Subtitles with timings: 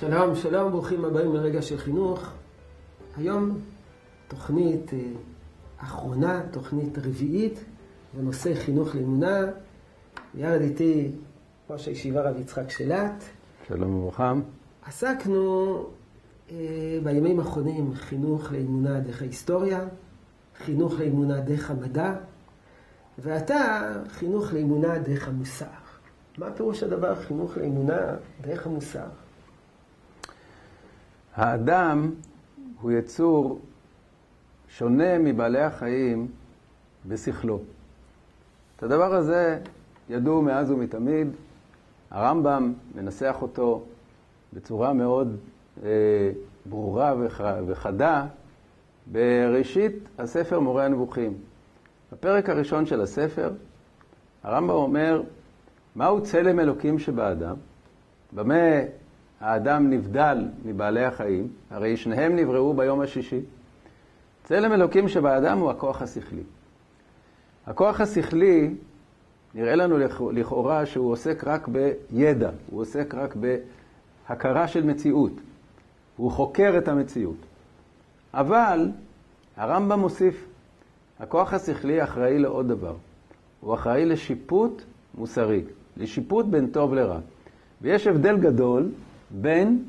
[0.00, 2.30] שלום, שלום, ברוכים הבאים לרגע של חינוך.
[3.16, 3.58] היום
[4.28, 4.98] תוכנית אה,
[5.78, 7.64] אחרונה, תוכנית רביעית,
[8.14, 9.38] בנושא חינוך לאמונה.
[10.34, 11.10] ירד איתי
[11.70, 13.24] ראש הישיבה רב יצחק שלט.
[13.68, 14.32] שלום וברכה.
[14.86, 15.76] עסקנו
[16.50, 16.56] אה,
[17.04, 19.84] בימים האחרונים חינוך לאמונה דרך ההיסטוריה,
[20.58, 22.14] חינוך לאמונה דרך המדע,
[23.18, 25.66] ועתה חינוך לאמונה דרך המוסר.
[26.38, 27.98] מה פירוש הדבר חינוך לאמונה
[28.40, 29.06] דרך המוסר?
[31.34, 32.10] האדם
[32.80, 33.60] הוא יצור
[34.68, 36.28] שונה מבעלי החיים
[37.06, 37.60] בשכלו.
[38.76, 39.58] את הדבר הזה
[40.10, 41.28] ידעו מאז ומתמיד.
[42.10, 43.82] הרמב"ם מנסח אותו
[44.52, 45.36] בצורה מאוד
[45.84, 45.88] אה,
[46.66, 47.14] ברורה
[47.66, 48.26] וחדה
[49.12, 51.34] בראשית הספר מורה הנבוכים.
[52.12, 53.50] בפרק הראשון של הספר,
[54.42, 55.22] הרמב"ם אומר,
[55.96, 57.56] מהו צלם אלוקים שבאדם?
[58.32, 58.54] במה
[59.40, 61.48] האדם נבדל מבעלי החיים?
[61.70, 63.40] הרי שניהם נבראו ביום השישי.
[64.44, 66.42] צלם אלוקים שבאדם הוא הכוח השכלי.
[67.66, 68.74] הכוח השכלי,
[69.54, 69.98] נראה לנו
[70.32, 73.36] לכאורה שהוא עוסק רק בידע, הוא עוסק רק
[74.28, 75.32] בהכרה של מציאות.
[76.16, 77.36] הוא חוקר את המציאות.
[78.34, 78.90] אבל
[79.56, 80.46] הרמב"ם מוסיף,
[81.20, 82.94] הכוח השכלי אחראי לעוד דבר.
[83.60, 84.82] הוא אחראי לשיפוט
[85.14, 85.64] מוסרי,
[85.96, 87.18] לשיפוט בין טוב לרע.
[87.82, 88.88] ויש הבדל גדול
[89.30, 89.82] בין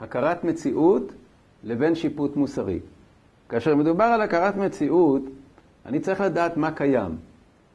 [0.00, 1.12] הכרת מציאות
[1.64, 2.78] לבין שיפוט מוסרי.
[3.48, 5.22] כאשר מדובר על הכרת מציאות,
[5.86, 7.16] אני צריך לדעת מה קיים.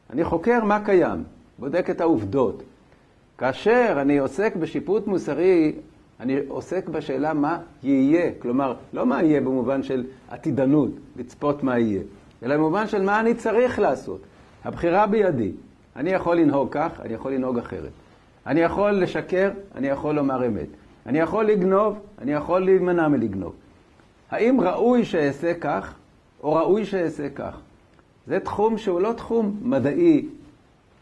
[0.09, 1.23] אני חוקר מה קיים,
[1.59, 2.63] בודק את העובדות.
[3.38, 5.75] כאשר אני עוסק בשיפוט מוסרי,
[6.19, 8.31] אני עוסק בשאלה מה יהיה.
[8.39, 12.02] כלומר, לא מה יהיה במובן של עתידנות, לצפות מה יהיה,
[12.44, 14.22] אלא במובן של מה אני צריך לעשות.
[14.66, 15.52] הבחירה בידי.
[15.95, 17.91] אני יכול לנהוג כך, אני יכול לנהוג אחרת.
[18.47, 20.67] אני יכול לשקר, אני יכול לומר אמת.
[21.08, 23.55] אני יכול לגנוב, אני יכול להימנע מלגנוב.
[24.31, 25.95] האם ראוי שאעשה כך,
[26.44, 27.59] או ראוי שאעשה כך?
[28.28, 30.25] זה תחום שהוא לא תחום מדעי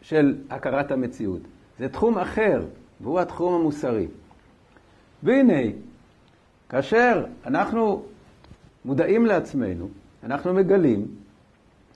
[0.02, 1.40] של הכרת המציאות.
[1.78, 2.62] זה תחום אחר,
[3.00, 4.06] והוא התחום המוסרי.
[5.22, 5.62] והנה,
[6.68, 8.02] כאשר אנחנו
[8.84, 9.88] מודעים לעצמנו,
[10.24, 11.06] אנחנו מגלים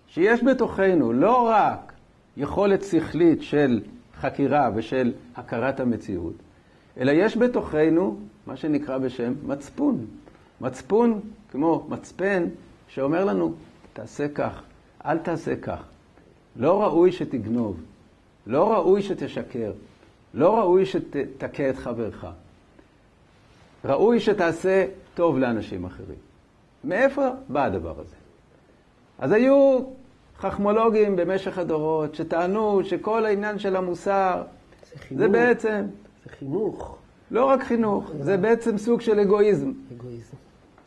[0.08, 1.92] שיש בתוכנו לא רק
[2.36, 3.80] יכולת שכלית של
[4.20, 6.34] חקירה ושל הכרת המציאות,
[6.98, 10.06] אלא יש בתוכנו מה שנקרא בשם מצפון.
[10.60, 11.20] מצפון
[11.50, 12.44] כמו מצפן
[12.88, 13.52] שאומר לנו,
[13.92, 14.62] תעשה כך,
[15.04, 15.82] אל תעשה כך.
[16.56, 17.80] לא ראוי שתגנוב,
[18.46, 19.72] לא ראוי שתשקר,
[20.34, 22.26] לא ראוי שתכה את חברך.
[23.84, 26.18] ראוי שתעשה טוב לאנשים אחרים.
[26.84, 28.16] מאיפה בא הדבר הזה?
[29.18, 29.78] אז היו
[30.38, 34.42] חכמולוגים במשך הדורות שטענו שכל העניין של המוסר
[35.10, 35.84] זה, זה בעצם...
[36.38, 36.96] חינוך.
[37.30, 39.72] לא רק חינוך, זה בעצם סוג של אגואיזם.
[39.96, 40.36] אגואיזם.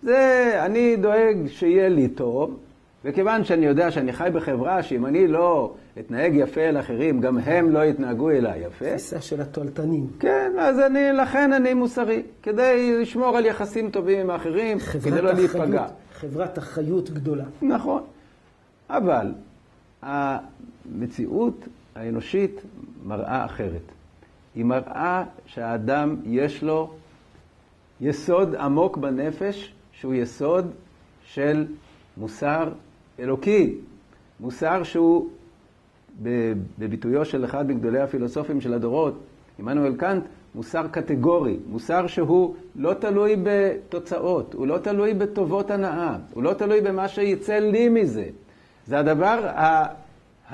[0.03, 2.57] זה, אני דואג שיהיה לי טוב,
[3.05, 7.69] וכיוון שאני יודע שאני חי בחברה שאם אני לא אתנהג יפה אל אחרים, גם הם
[7.69, 8.85] לא יתנהגו אליי יפה.
[8.85, 10.07] תפיסה של התועלתנים.
[10.19, 15.31] כן, אז אני, לכן אני מוסרי, כדי לשמור על יחסים טובים עם האחרים, כדי לא
[15.31, 15.85] להיפגע.
[16.13, 17.45] חברת אחריות גדולה.
[17.61, 18.03] נכון.
[18.89, 19.33] אבל
[20.01, 22.61] המציאות האנושית
[23.05, 23.91] מראה אחרת.
[24.55, 26.93] היא מראה שהאדם יש לו
[28.01, 30.71] יסוד עמוק בנפש, שהוא יסוד
[31.23, 31.65] של
[32.17, 32.71] מוסר
[33.19, 33.75] אלוקי.
[34.39, 35.29] מוסר שהוא,
[36.79, 39.19] בביטויו של אחד מגדולי הפילוסופים של הדורות,
[39.59, 40.23] עמנואל קאנט,
[40.55, 46.81] מוסר קטגורי, מוסר שהוא לא תלוי בתוצאות, הוא לא תלוי בטובות הנאה, הוא לא תלוי
[46.81, 48.25] במה שיצא לי מזה.
[48.87, 49.47] זה הדבר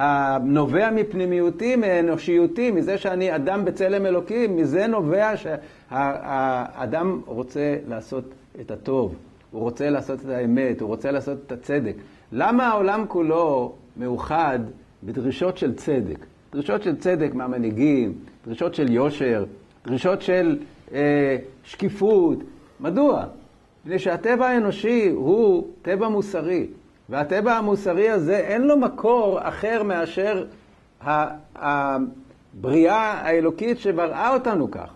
[0.02, 8.24] הנובע מפנימיותי, מאנושיותי, מזה שאני אדם בצלם אלוקים, מזה נובע שהאדם רוצה לעשות
[8.62, 9.16] את הטוב,
[9.52, 11.94] הוא רוצה לעשות את האמת, הוא רוצה לעשות את הצדק.
[12.32, 14.59] למה העולם כולו מאוחד
[15.04, 16.26] בדרישות של צדק?
[16.52, 18.14] דרישות של צדק מהמנהיגים,
[18.46, 19.46] דרישות של יושר,
[19.85, 20.58] דרישות של
[20.94, 22.38] אה, שקיפות.
[22.79, 23.26] מדוע?
[23.85, 26.68] מפני שהטבע האנושי הוא טבע מוסרי.
[27.09, 30.46] והטבע המוסרי הזה אין לו מקור אחר מאשר
[31.56, 34.90] הבריאה האלוקית שבראה אותנו כך.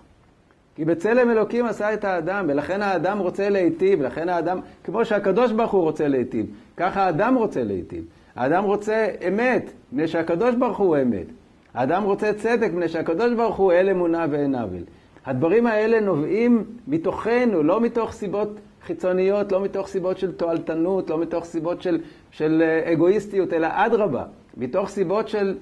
[0.76, 5.72] כי בצלם אלוקים עשה את האדם, ולכן האדם רוצה להיטיב, ולכן האדם, כמו שהקדוש ברוך
[5.72, 6.46] הוא רוצה להיטיב,
[6.78, 8.04] ככה האדם רוצה להיטיב.
[8.36, 11.26] האדם רוצה אמת, מפני שהקדוש ברוך הוא אמת.
[11.74, 14.84] האדם רוצה צדק, מפני שהקדוש ברוך הוא אל אמונה ואין עוול.
[15.26, 18.50] הדברים האלה נובעים מתוכנו, לא מתוך סיבות
[18.82, 22.00] חיצוניות, לא מתוך סיבות של תועלתנות, לא מתוך סיבות של,
[22.32, 24.24] של אה, אגואיסטיות, אלא אדרבה,
[24.58, 25.58] מתוך סיבות של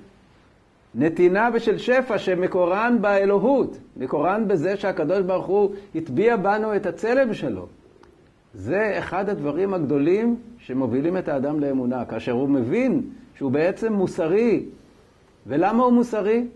[0.95, 7.67] נתינה ושל שפע שמקורן באלוהות, מקורן בזה שהקדוש ברוך הוא הטביע בנו את הצלם שלו.
[8.53, 13.01] זה אחד הדברים הגדולים שמובילים את האדם לאמונה, כאשר הוא מבין
[13.35, 14.65] שהוא בעצם מוסרי.
[15.47, 16.47] ולמה הוא מוסרי?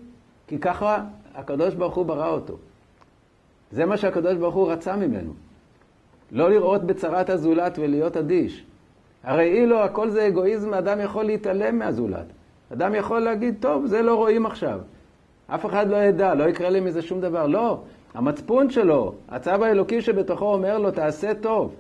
[0.48, 1.04] כי ככה
[1.36, 2.58] הקדוש ברוך הוא ברא אותו.
[3.76, 5.34] זה מה שהקדוש ברוך הוא רצה ממנו.
[6.32, 8.66] לא לראות בצרת הזולת ולהיות אדיש.
[9.24, 12.26] הרי אילו הכל זה אגואיזם, אדם יכול להתעלם מהזולת.
[12.74, 14.80] אדם יכול להגיד, טוב, זה לא רואים עכשיו.
[15.48, 17.48] אף אחד לא ידע, לא יקרה לי מזה שום דבר.
[17.48, 17.82] לא,
[18.14, 21.76] המצפון שלו, הצו האלוקי שבתוכו אומר לו, תעשה טוב.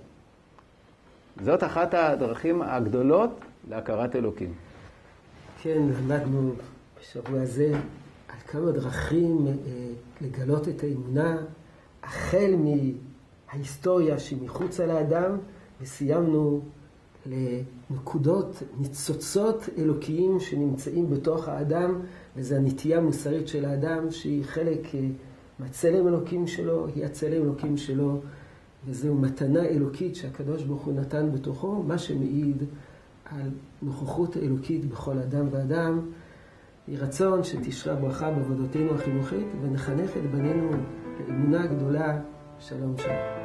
[1.41, 3.29] זאת אחת הדרכים הגדולות
[3.69, 4.53] להכרת אלוקים.
[5.61, 6.51] כן, למדנו
[6.99, 7.73] בשבוע הזה
[8.29, 9.53] על כמה דרכים אה,
[10.21, 11.37] לגלות את האמונה,
[12.05, 15.37] החל מההיסטוריה שמחוץ לאדם,
[15.81, 16.61] וסיימנו
[17.25, 21.99] לנקודות, ניצוצות אלוקיים שנמצאים בתוך האדם,
[22.35, 24.99] וזו הנטייה המוסרית של האדם, שהיא חלק אה,
[25.59, 28.21] מהצלם אלוקים שלו, היא הצלם אלוקים שלו,
[28.85, 32.63] וזו מתנה אלוקית שהקדוש ברוך הוא נתן בתוכו, מה שמעיד
[33.25, 33.49] על
[33.81, 35.99] נוכחות אלוקית בכל אדם ואדם.
[36.87, 40.69] יהי רצון שתשרה ברכה בעבודתנו החינוכית, ונחנך את בנינו
[41.27, 42.19] לאמונה גדולה.
[42.59, 43.44] שלום שלום.